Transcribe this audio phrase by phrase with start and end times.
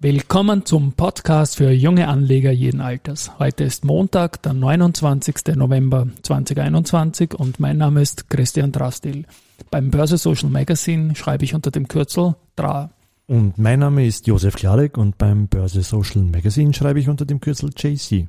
[0.00, 3.38] Willkommen zum Podcast für junge Anleger jeden Alters.
[3.38, 5.56] Heute ist Montag, der 29.
[5.56, 9.24] November 2021 und mein Name ist Christian Drastil.
[9.70, 12.90] Beim Börse Social Magazine schreibe ich unter dem Kürzel DRA.
[13.26, 17.40] Und mein Name ist Josef Klarek und beim Börse Social Magazine schreibe ich unter dem
[17.40, 18.28] Kürzel JC.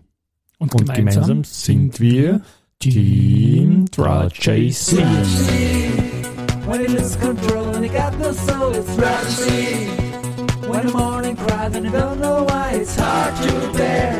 [0.59, 2.41] Und, und gemeinsam, gemeinsam, sind wir
[2.79, 5.03] Team DRA JC.
[10.69, 14.13] When the morning cries and you don't know why, it's hard to bear.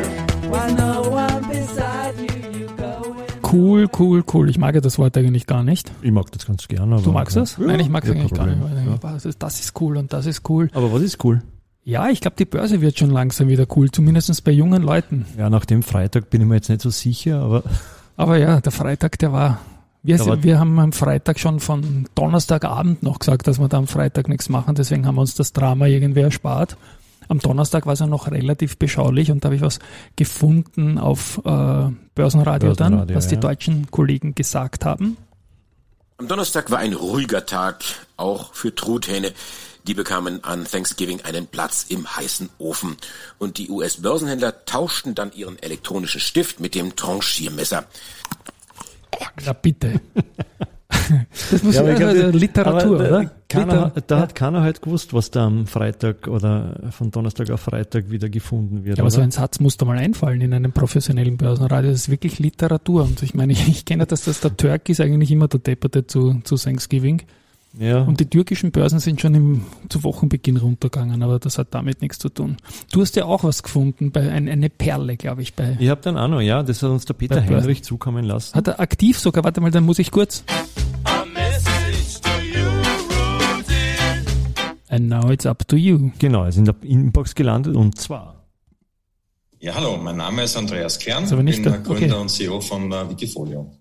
[0.50, 4.50] When no one beside you, you go Cool, cool, cool.
[4.50, 5.92] Ich mag ja das Wort eigentlich gar nicht.
[6.02, 7.02] Ich mag das ganz gerne.
[7.02, 7.58] du magst das?
[7.58, 8.60] Ja, Nein, ich mag es eigentlich gar nicht.
[8.62, 8.98] Ja.
[9.02, 10.70] Das, ist, das ist cool und das ist cool.
[10.74, 11.42] Aber was ist cool?
[11.84, 15.26] Ja, ich glaube, die Börse wird schon langsam wieder cool, zumindest bei jungen Leuten.
[15.38, 17.64] Ja, nach dem Freitag bin ich mir jetzt nicht so sicher, aber.
[18.18, 19.60] Aber ja, der Freitag, der war,
[20.06, 23.88] wir, sind, wir haben am Freitag schon von Donnerstagabend noch gesagt, dass wir da am
[23.88, 26.78] Freitag nichts machen, deswegen haben wir uns das Drama irgendwie erspart.
[27.28, 29.80] Am Donnerstag war es ja noch relativ beschaulich und da habe ich was
[30.16, 33.32] gefunden auf äh, Börsenradio, Börsenradio dann, was ja.
[33.32, 35.18] die deutschen Kollegen gesagt haben.
[36.18, 37.84] Am Donnerstag war ein ruhiger Tag,
[38.16, 39.34] auch für Truthähne.
[39.86, 42.96] Die bekamen an Thanksgiving einen Platz im heißen Ofen.
[43.38, 47.86] Und die US-Börsenhändler tauschten dann ihren elektronischen Stift mit dem Tranchiermesser.
[49.46, 50.02] Na bitte.
[51.52, 53.32] Das muss ja, glaub, also Literatur, da, oder?
[53.48, 57.62] Keiner, Liter da hat keiner halt gewusst, was da am Freitag oder von Donnerstag auf
[57.62, 58.98] Freitag wieder gefunden wird.
[58.98, 59.16] Ja, aber oder?
[59.16, 61.92] so ein Satz muss da mal einfallen in einem professionellen Börsenradio.
[61.92, 63.04] Das ist wirklich Literatur.
[63.04, 66.08] Und ich meine, ich, ich kenne das, dass der Turk ist eigentlich immer der Depperte
[66.08, 67.24] zu, zu Thanksgiving.
[67.78, 68.02] Ja.
[68.02, 72.20] Und die türkischen Börsen sind schon im, zu Wochenbeginn runtergegangen, aber das hat damit nichts
[72.20, 72.58] zu tun.
[72.92, 75.54] Du hast ja auch was gefunden, bei ein, eine Perle, glaube ich.
[75.56, 78.56] Bei, ich habe dann auch noch, ja, das hat uns der Peter Heinrich zukommen lassen.
[78.56, 80.44] Hat er aktiv sogar, warte mal, dann muss ich kurz.
[84.88, 86.12] And now it's up to you.
[86.20, 88.46] Genau, er ist in der Inbox gelandet und zwar.
[89.60, 91.24] Ja, hallo, mein Name ist Andreas Kern.
[91.24, 92.22] ich bin der Gründer okay.
[92.22, 93.72] und CEO von uh, Wikifolio.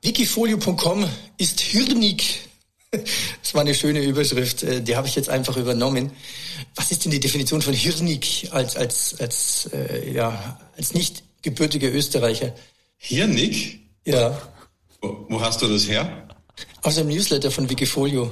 [0.00, 1.04] Wikifolio.com
[1.36, 2.47] ist hirnig
[3.42, 6.12] Das war eine schöne Überschrift, äh, die habe ich jetzt einfach übernommen.
[6.74, 11.92] Was ist denn die Definition von Hirnig als, als, als, äh, ja, als nicht gebürtiger
[11.92, 12.54] Österreicher?
[12.96, 13.80] Hirnig?
[14.04, 14.40] Ja.
[15.00, 16.28] Wo, wo hast du das her?
[16.82, 18.30] Aus einem Newsletter von Wikifolio.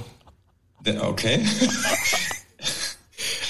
[1.01, 1.41] Okay.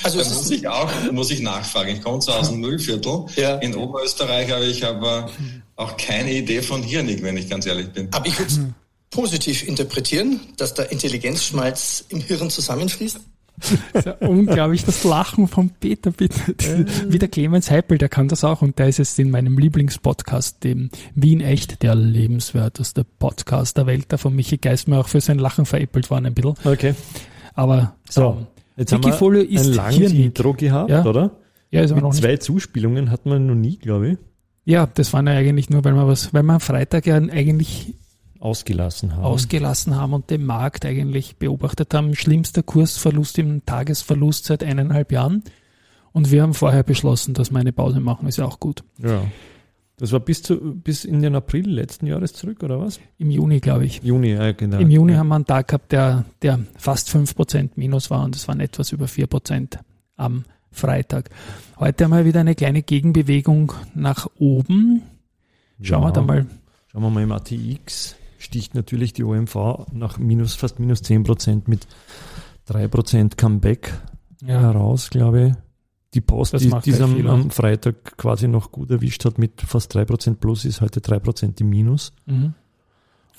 [0.03, 1.97] Also da muss ich auch muss ich nachfragen.
[1.97, 3.57] Ich komme zwar aus dem Müllviertel ja.
[3.57, 5.29] in Oberösterreich, aber ich habe
[5.75, 8.09] auch keine Idee von Hirnig, wenn ich ganz ehrlich bin.
[8.13, 8.73] Aber ich würde
[9.17, 13.19] positiv interpretieren, dass der Intelligenzschmalz im Hirn zusammenfließt?
[13.59, 16.39] Das ist ja unglaublich, das Lachen von Peter, bitte.
[17.09, 20.63] Wie der Clemens Heipel, der kann das auch und der ist jetzt in meinem Lieblingspodcast,
[20.63, 25.39] dem Wien Echt, der lebenswerteste Podcast der Welt, der von Michi Geismer auch für sein
[25.39, 26.55] Lachen veräppelt worden ein bisschen.
[26.65, 26.95] Okay.
[27.55, 28.47] Aber so,
[28.77, 31.03] jetzt Wikifolio haben wir ein langes Intro gehabt, ja?
[31.07, 31.31] oder?
[31.71, 32.23] Ja, ist aber noch nicht.
[32.23, 34.19] Zwei Zuspielungen hat man noch nie, glaube ich.
[34.67, 37.95] Ja, das waren ja eigentlich nur, weil man was, weil man am Freitag ja eigentlich
[38.41, 39.25] ausgelassen haben.
[39.25, 42.15] Ausgelassen haben und den Markt eigentlich beobachtet haben.
[42.15, 45.43] Schlimmster Kursverlust im Tagesverlust seit eineinhalb Jahren.
[46.13, 48.27] Und wir haben vorher beschlossen, dass wir eine Pause machen.
[48.29, 48.85] Ist ja auch gut.
[48.99, 49.23] Ja.
[49.99, 53.01] Das war bis, zu, bis in den April letzten Jahres zurück, oder was?
[53.19, 54.03] Im Juni, glaube ich.
[54.03, 54.79] Juni, ja, genau.
[54.79, 55.19] Im Juni ja.
[55.19, 58.93] haben wir einen Tag gehabt, der, der fast 5% minus war und es waren etwas
[58.93, 59.79] über 4%
[60.17, 61.31] am Freitag.
[61.79, 65.03] Heute haben wir wieder eine kleine Gegenbewegung nach oben.
[65.81, 66.09] Schauen ja.
[66.09, 66.47] wir da mal.
[66.93, 71.69] Schauen wir mal im ATX sticht natürlich die OMV nach minus, fast minus 10 Prozent
[71.69, 71.87] mit
[72.67, 74.01] 3 Prozent Comeback
[74.43, 74.61] ja.
[74.61, 75.55] heraus, glaube ich.
[76.15, 79.61] Die Post, das die, die es am, am, Freitag quasi noch gut erwischt hat mit
[79.61, 82.13] fast 3 Prozent plus, ist heute 3 Prozent im Minus.
[82.27, 82.55] Mhm.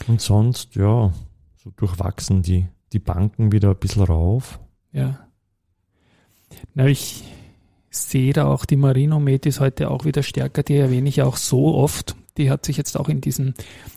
[0.08, 1.12] Und sonst, ja,
[1.56, 4.60] so durchwachsen die, die Banken wieder ein bisschen rauf.
[4.92, 5.28] Ja.
[6.76, 7.24] Na, ich
[7.90, 11.76] sehe da auch die Marino Metis heute auch wieder stärker, die erwähne ich auch so
[11.76, 13.54] oft die hat sich jetzt auch in diesem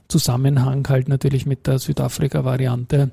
[0.08, 3.10] Zusammenhang halt natürlich mit der Südafrika-Variante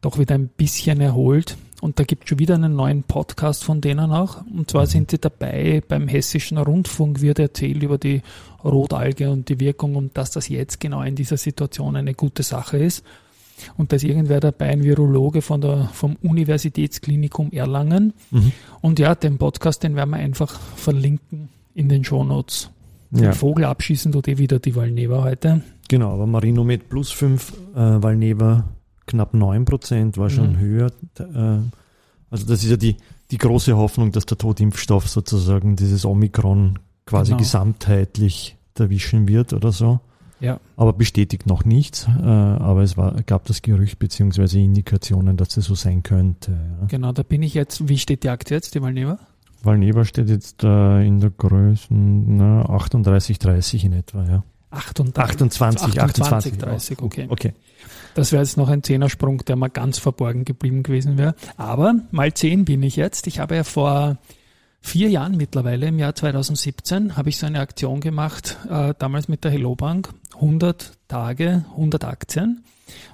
[0.00, 1.56] doch wieder ein bisschen erholt.
[1.80, 4.44] Und da gibt es schon wieder einen neuen Podcast von denen auch.
[4.46, 8.22] Und zwar sind sie dabei, beim hessischen Rundfunk wird erzählt über die
[8.62, 12.76] Rotalge und die Wirkung und dass das jetzt genau in dieser Situation eine gute Sache
[12.78, 13.04] ist.
[13.76, 18.14] Und da ist irgendwer dabei, ein Virologe von der, vom Universitätsklinikum Erlangen.
[18.30, 18.52] Mhm.
[18.80, 22.70] Und ja, den Podcast, den werden wir einfach verlinken in den Shownotes.
[23.10, 23.32] Den ja.
[23.32, 25.62] Vogel abschießen tut eh wieder die Valneva heute.
[25.88, 28.68] Genau, aber Marino mit plus 5, äh, Valneva
[29.06, 30.58] knapp 9 Prozent, war schon mhm.
[30.58, 30.92] höher.
[31.18, 31.58] Äh,
[32.30, 32.96] also das ist ja die,
[33.32, 37.38] die große Hoffnung, dass der Totimpfstoff sozusagen dieses Omikron quasi genau.
[37.38, 40.00] gesamtheitlich erwischen wird oder so.
[40.40, 40.58] Ja.
[40.76, 42.08] Aber bestätigt noch nichts.
[42.08, 46.52] Äh, aber es war, gab das Gerücht beziehungsweise Indikationen, dass das so sein könnte.
[46.52, 46.86] Ja.
[46.86, 47.88] Genau, da bin ich jetzt.
[47.88, 49.18] Wie steht die Aktie jetzt, die Valneva?
[49.62, 54.42] Valneva steht jetzt äh, in der Größen 38,30 in etwa, ja.
[54.70, 57.26] 28, 28, 28 30, okay.
[57.28, 57.54] okay.
[58.14, 61.34] Das wäre jetzt noch ein Zehnersprung, der mal ganz verborgen geblieben gewesen wäre.
[61.56, 63.26] Aber mal zehn bin ich jetzt.
[63.26, 64.18] Ich habe ja vor
[64.80, 69.42] vier Jahren mittlerweile, im Jahr 2017, habe ich so eine Aktion gemacht, äh, damals mit
[69.44, 72.64] der Hello Bank, 100 Tage, 100 Aktien.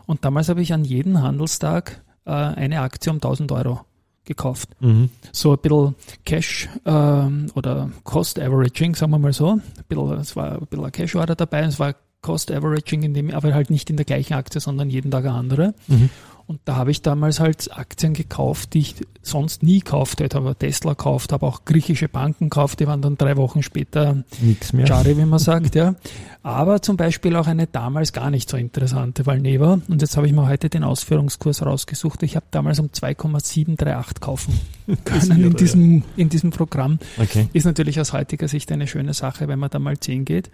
[0.07, 3.81] Und damals habe ich an jeden Handelstag äh, eine Aktie um 1000 Euro
[4.27, 4.69] gekauft.
[4.81, 5.11] Mhm.
[5.33, 5.95] So ein bisschen
[6.25, 9.53] Cash ähm, oder Cost Averaging, sagen wir mal so.
[9.53, 13.31] Ein bisschen, es war ein bisschen Cash Order dabei, es war Cost Averaging, in dem,
[13.31, 15.75] aber halt nicht in der gleichen Aktie, sondern jeden Tag eine andere.
[15.87, 16.11] Mhm.
[16.49, 20.37] Und da habe ich damals halt Aktien gekauft, die ich sonst nie gekauft hätte.
[20.37, 24.73] Habe Tesla gekauft, habe auch griechische Banken gekauft, die waren dann drei Wochen später nichts
[24.73, 24.87] mehr.
[24.87, 25.97] Jari, wie man sagt, ja.
[26.45, 29.81] Aber zum Beispiel auch eine damals gar nicht so interessante Valneva.
[29.89, 32.23] Und jetzt habe ich mir heute den Ausführungskurs rausgesucht.
[32.23, 34.61] Ich habe damals um 2,738 kaufen
[35.05, 37.01] können in diesem, in diesem Programm.
[37.19, 37.49] Okay.
[37.55, 40.53] Ist natürlich aus heutiger Sicht eine schöne Sache, wenn man da mal 10 geht.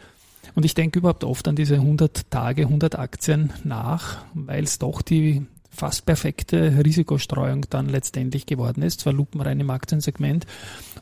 [0.55, 5.03] Und ich denke überhaupt oft an diese 100 Tage, 100 Aktien nach, weil es doch
[5.03, 9.01] die fast perfekte Risikostreuung dann letztendlich geworden ist.
[9.01, 10.47] Zwar lupenrein im Aktiensegment,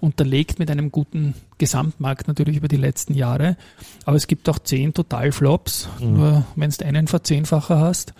[0.01, 3.57] unterlegt mit einem guten Gesamtmarkt natürlich über die letzten Jahre.
[4.05, 5.89] Aber es gibt auch zehn Totalflops.
[6.01, 6.15] Mhm.
[6.15, 8.15] Nur wenn du einen Verzehnfacher hast,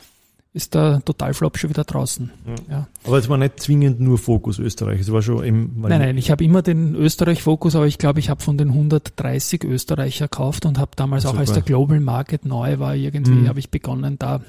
[0.53, 2.31] ist der Totalflop schon wieder draußen.
[2.45, 2.55] Ja.
[2.75, 2.89] ja.
[3.05, 5.81] Aber es war nicht zwingend nur Fokus Österreich, es war schon im...
[5.81, 9.63] Nein, nein, ich habe immer den Österreich-Fokus, aber ich glaube, ich habe von den 130
[9.63, 11.37] Österreicher gekauft und habe damals Super.
[11.37, 13.49] auch als der Global Market neu war, irgendwie mhm.
[13.49, 14.41] habe ich begonnen, da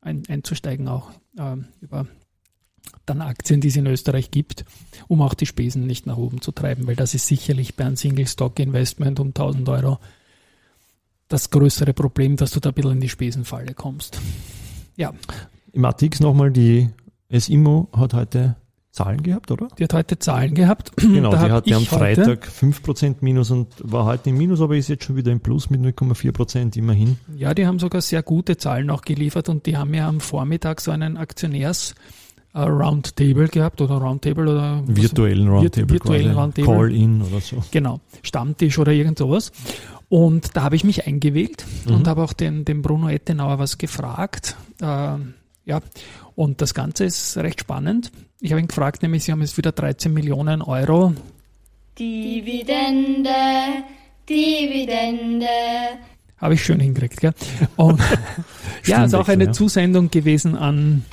[0.00, 1.10] ein, einzusteigen, auch
[1.40, 2.06] äh, über
[3.06, 4.64] dann Aktien, die es in Österreich gibt,
[5.08, 7.96] um auch die Spesen nicht nach oben zu treiben, weil das ist sicherlich bei einem
[7.96, 9.98] Single-Stock-Investment um 1000 Euro
[11.28, 14.20] das größere Problem, dass du da ein bisschen in die Spesenfalle kommst.
[14.96, 15.12] Ja.
[15.72, 16.90] Im ATX nochmal, die
[17.30, 18.56] SIMO hat heute
[18.92, 19.68] Zahlen gehabt, oder?
[19.78, 20.92] Die hat heute Zahlen gehabt.
[21.00, 24.88] Genau, da die hatte am Freitag 5% Minus und war heute im Minus, aber ist
[24.88, 27.18] jetzt schon wieder im Plus mit 0,4% immerhin.
[27.36, 30.80] Ja, die haben sogar sehr gute Zahlen auch geliefert und die haben ja am Vormittag
[30.80, 31.94] so einen Aktionärs
[32.54, 36.74] Roundtable gehabt oder Roundtable oder virtuellen Roundtable, virtuellen Roundtable.
[36.74, 37.62] Call-in oder so.
[37.70, 39.52] Genau, Stammtisch oder irgend sowas.
[40.08, 41.94] Und da habe ich mich eingewählt mhm.
[41.94, 44.56] und habe auch den, den Bruno Ettenauer was gefragt.
[44.80, 45.80] Äh, ja,
[46.34, 48.10] und das Ganze ist recht spannend.
[48.42, 51.14] Ich habe ihn gefragt, nämlich Sie haben jetzt wieder 13 Millionen Euro.
[51.98, 53.28] Dividende,
[54.26, 55.46] Dividende.
[56.38, 57.34] Habe ich schön hingekriegt, gell?
[57.76, 58.00] Und
[58.86, 59.52] ja, ist auch eine ja.
[59.52, 61.04] Zusendung gewesen an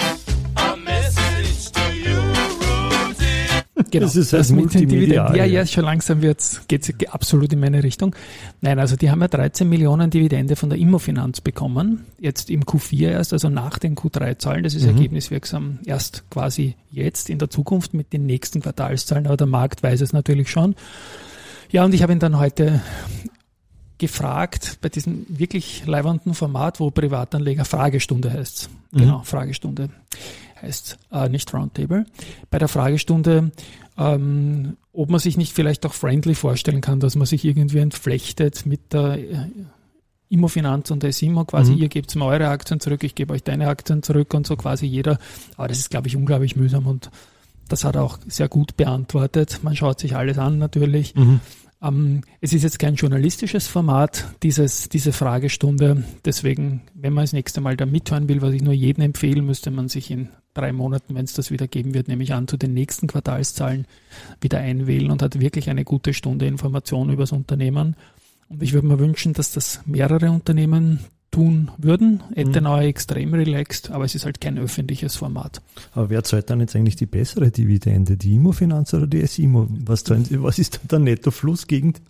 [3.91, 4.05] Genau.
[4.05, 5.33] Das ist halt das Multimedia.
[5.35, 8.15] Ja, ja, schon langsam wird's, geht's absolut in meine Richtung.
[8.61, 12.05] Nein, also die haben ja 13 Millionen Dividende von der Immofinanz bekommen.
[12.19, 14.63] Jetzt im Q4 erst, also nach den Q3-Zahlen.
[14.63, 14.89] Das ist mhm.
[14.89, 20.01] ergebniswirksam erst quasi jetzt in der Zukunft mit den nächsten Quartalszahlen, aber der Markt weiß
[20.01, 20.75] es natürlich schon.
[21.71, 22.81] Ja, und ich habe ihn dann heute
[23.97, 28.69] gefragt bei diesem wirklich leibernden Format, wo Privatanleger Fragestunde heißt.
[28.91, 28.97] Mhm.
[28.99, 29.89] Genau, Fragestunde
[30.61, 32.05] heißt äh, nicht Roundtable.
[32.49, 33.51] Bei der Fragestunde,
[33.97, 38.65] ähm, ob man sich nicht vielleicht auch friendly vorstellen kann, dass man sich irgendwie entflechtet
[38.65, 39.49] mit der äh,
[40.29, 41.77] Immofinanz und der SIMO, quasi mhm.
[41.79, 44.85] ihr gebt mir eure Aktien zurück, ich gebe euch deine Aktien zurück und so quasi
[44.85, 45.19] jeder.
[45.55, 47.09] Aber das ist, glaube ich, unglaublich mühsam und
[47.69, 49.59] das hat er auch sehr gut beantwortet.
[49.61, 51.15] Man schaut sich alles an natürlich.
[51.15, 51.39] Mhm.
[51.81, 56.03] Ähm, es ist jetzt kein journalistisches Format, dieses, diese Fragestunde.
[56.25, 59.71] Deswegen, wenn man das nächste Mal da mithören will, was ich nur jedem empfehle, müsste
[59.71, 62.73] man sich in drei Monaten, wenn es das wieder geben wird, nämlich an zu den
[62.73, 63.85] nächsten Quartalszahlen
[64.41, 67.95] wieder einwählen und hat wirklich eine gute Stunde Information über das Unternehmen.
[68.49, 70.99] Und ich würde mir wünschen, dass das mehrere Unternehmen
[71.31, 72.23] tun würden.
[72.35, 72.83] Ettenau mhm.
[72.83, 75.61] extrem relaxed, aber es ist halt kein öffentliches Format.
[75.93, 78.17] Aber wer zahlt dann jetzt eigentlich die bessere Dividende?
[78.17, 79.67] Die Immofinanz oder die SIMO?
[79.85, 82.01] Was, was ist dann der Nettoflussgegend?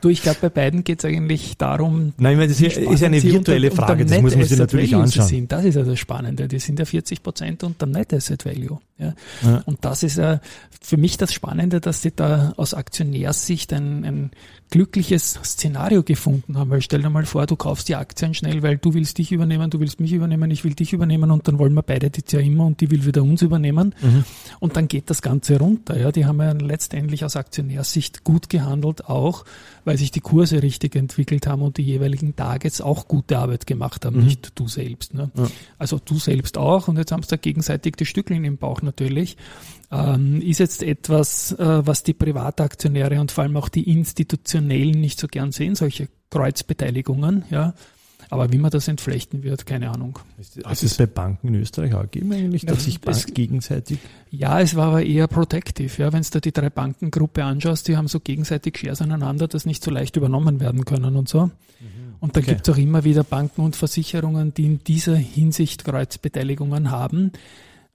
[0.00, 2.12] Du, ich glaube, bei beiden geht es eigentlich darum.
[2.18, 4.58] Nein, ich meine, das ist, ist eine virtuelle unter, Frage, unter das muss man sich
[4.58, 5.26] natürlich anschauen.
[5.26, 5.52] Sind.
[5.52, 6.48] Das ist ja das Spannende.
[6.48, 8.78] Die sind ja 40 Prozent unter Net Asset Value.
[8.98, 9.14] Ja?
[9.42, 9.62] ja.
[9.66, 10.40] Und das ist ja
[10.80, 14.30] für mich das Spannende, dass sie da aus Aktionärssicht ein, ein
[14.70, 16.70] glückliches Szenario gefunden haben.
[16.70, 19.70] Weil stell dir mal vor, du kaufst die Aktien schnell, weil du willst dich übernehmen,
[19.70, 22.40] du willst mich übernehmen, ich will dich übernehmen und dann wollen wir beide die ja
[22.40, 23.94] immer und die will wieder uns übernehmen.
[24.00, 24.24] Mhm.
[24.60, 25.98] Und dann geht das Ganze runter.
[25.98, 29.44] Ja, die haben ja letztendlich aus Aktionärsicht gut gehandelt, auch
[29.84, 34.04] weil sich die Kurse richtig entwickelt haben und die jeweiligen Targets auch gute Arbeit gemacht
[34.04, 34.24] haben, mhm.
[34.24, 35.14] nicht du selbst.
[35.14, 35.30] Ne?
[35.34, 35.48] Ja.
[35.78, 39.36] Also du selbst auch und jetzt haben sie da gegenseitig die Stückchen im Bauch natürlich.
[39.90, 45.20] Ähm, ist jetzt etwas, äh, was die Privataktionäre und vor allem auch die institutionellen nicht
[45.20, 47.74] so gern sehen, solche Kreuzbeteiligungen, ja.
[48.32, 50.18] Aber wie man das entflechten wird, keine Ahnung.
[50.64, 53.98] Hat es bei Banken in Österreich auch gegeben eigentlich, dass sich Banken gegenseitig?
[54.30, 56.02] Ja, es war aber eher protective.
[56.02, 59.84] Ja, wenn du die drei Bankengruppe anschaust, die haben so gegenseitig Shares aneinander, dass nicht
[59.84, 61.44] so leicht übernommen werden können und so.
[61.44, 61.50] Mhm.
[62.20, 62.54] Und da okay.
[62.54, 67.32] gibt es auch immer wieder Banken und Versicherungen, die in dieser Hinsicht Kreuzbeteiligungen haben.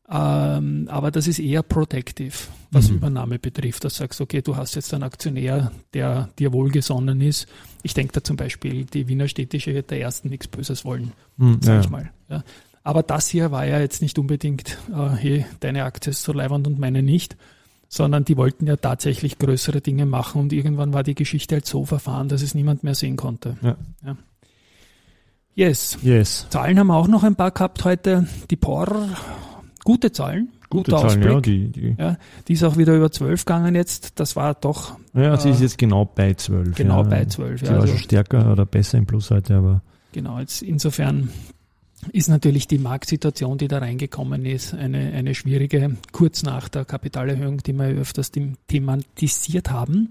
[0.10, 2.34] Ähm, aber das ist eher protective,
[2.72, 2.98] was mhm.
[2.98, 3.84] Übernahme betrifft.
[3.84, 7.48] Das sagst, okay, du hast jetzt einen Aktionär, der dir wohlgesonnen ist.
[7.84, 11.60] Ich denke da zum Beispiel, die Wiener Städtische wird der ersten nichts Böses wollen, mhm,
[11.62, 11.80] sag ja.
[11.82, 12.12] ich mal.
[12.30, 12.44] Ja.
[12.84, 16.68] Aber das hier war ja jetzt nicht unbedingt, äh, hey, deine Aktie ist so leibend
[16.68, 17.36] und meine nicht,
[17.90, 21.84] sondern die wollten ja tatsächlich größere Dinge machen und irgendwann war die Geschichte halt so
[21.84, 23.58] verfahren, dass es niemand mehr sehen konnte.
[23.62, 23.76] Ja.
[24.06, 24.18] ja.
[25.54, 25.98] Yes.
[26.02, 26.46] yes.
[26.50, 28.28] Zahlen haben wir auch noch ein paar gehabt heute.
[28.52, 29.10] Die POR
[29.84, 30.50] gute Zahlen.
[30.70, 31.26] Gute Zahlen, Ausblick.
[31.26, 31.96] ja die, die.
[31.98, 32.18] ja.
[32.48, 34.20] Die ist auch wieder über 12 gegangen jetzt.
[34.20, 34.98] Das war doch.
[35.14, 36.76] Ja, sie ist äh, jetzt genau bei 12.
[36.76, 37.10] Genau ja.
[37.10, 37.60] bei 12.
[37.60, 39.82] Sie ja, war also, schon stärker oder besser im Plus heute, aber.
[40.12, 41.30] Genau, jetzt insofern
[42.12, 47.58] ist natürlich die Marktsituation, die da reingekommen ist, eine, eine schwierige, kurz nach der Kapitalerhöhung,
[47.60, 48.32] die wir öfters
[48.68, 50.10] thematisiert haben.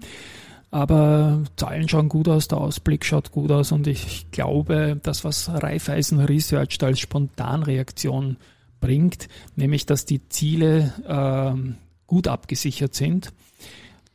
[0.69, 5.49] Aber Zahlen schauen gut aus, der Ausblick schaut gut aus und ich glaube, das, was
[5.49, 8.35] Raiffeisen Research als Spontanreaktion
[8.79, 11.73] bringt, nämlich dass die Ziele äh,
[12.05, 13.31] gut abgesichert sind.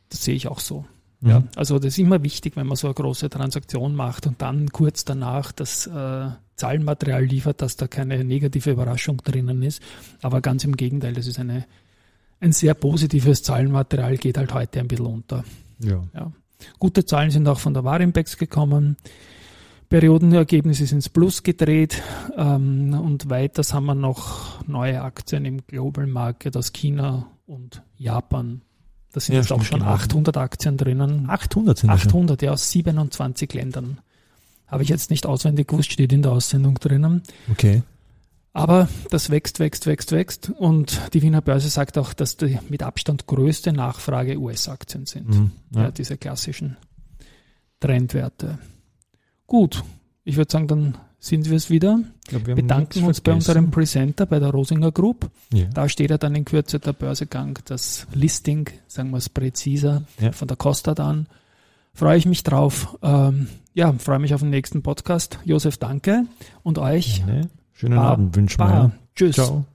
[0.09, 0.85] Das sehe ich auch so.
[1.21, 1.29] Mhm.
[1.29, 4.69] Ja, also das ist immer wichtig, wenn man so eine große Transaktion macht und dann
[4.69, 9.81] kurz danach das äh, Zahlenmaterial liefert, dass da keine negative Überraschung drinnen ist.
[10.21, 11.65] Aber ganz im Gegenteil, das ist eine,
[12.39, 15.43] ein sehr positives Zahlenmaterial, geht halt heute ein bisschen unter.
[15.79, 16.03] Ja.
[16.13, 16.31] ja.
[16.79, 18.97] Gute Zahlen sind auch von der Warimpex gekommen.
[19.93, 22.01] Periodenergebnis ist ins Plus gedreht
[22.35, 28.63] ähm, und weiters haben wir noch neue Aktien im Global Market aus China und Japan.
[29.11, 29.91] Da sind ja, jetzt auch schon genau.
[29.91, 31.29] 800 Aktien drinnen.
[31.29, 33.99] 800 sind 800, ja, aus 27 Ländern.
[34.65, 37.21] Habe ich jetzt nicht auswendig gewusst, steht in der Aussendung drinnen.
[37.51, 37.83] Okay.
[38.51, 40.49] Aber das wächst, wächst, wächst, wächst.
[40.49, 45.29] Und die Wiener Börse sagt auch, dass die mit Abstand größte Nachfrage US-Aktien sind.
[45.29, 45.83] Mhm, ja.
[45.83, 45.91] ja.
[45.91, 46.77] diese klassischen
[47.79, 48.57] Trendwerte.
[49.53, 49.83] Gut,
[50.23, 51.99] ich würde sagen, dann sind wir es wieder.
[52.27, 55.29] Glaub, wir Bedanken uns bei unserem Presenter, bei der Rosinger Group.
[55.53, 55.65] Ja.
[55.65, 60.31] Da steht ja dann in Kürze der Börsegang, das Listing, sagen wir es präziser, ja.
[60.31, 61.27] von der Costa dann.
[61.93, 62.97] Freue ich mich drauf.
[63.03, 65.37] Ähm, ja, freue mich auf den nächsten Podcast.
[65.45, 66.25] Josef, danke.
[66.63, 67.23] Und euch.
[67.73, 68.91] Schönen Abend wünschen wir.
[69.15, 69.35] Tschüss.
[69.35, 69.65] Ciao.